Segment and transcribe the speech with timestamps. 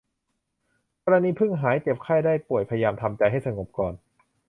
[1.03, 3.93] กรณีเพิ่งหายเจ็บไข้ได้ป่วยพยายามทำใจให้สงบก่อน